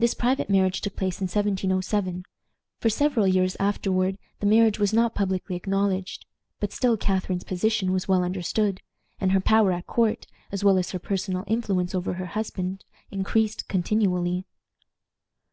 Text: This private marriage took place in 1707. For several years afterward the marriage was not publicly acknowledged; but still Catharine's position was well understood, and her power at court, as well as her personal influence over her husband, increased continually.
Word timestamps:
This 0.00 0.14
private 0.14 0.50
marriage 0.50 0.80
took 0.80 0.96
place 0.96 1.20
in 1.20 1.26
1707. 1.28 2.24
For 2.80 2.90
several 2.90 3.28
years 3.28 3.56
afterward 3.60 4.18
the 4.40 4.46
marriage 4.46 4.80
was 4.80 4.92
not 4.92 5.14
publicly 5.14 5.54
acknowledged; 5.54 6.26
but 6.58 6.72
still 6.72 6.96
Catharine's 6.96 7.44
position 7.44 7.92
was 7.92 8.08
well 8.08 8.24
understood, 8.24 8.80
and 9.20 9.30
her 9.30 9.38
power 9.38 9.70
at 9.70 9.86
court, 9.86 10.26
as 10.50 10.64
well 10.64 10.76
as 10.76 10.90
her 10.90 10.98
personal 10.98 11.44
influence 11.46 11.94
over 11.94 12.14
her 12.14 12.26
husband, 12.26 12.84
increased 13.12 13.68
continually. 13.68 14.44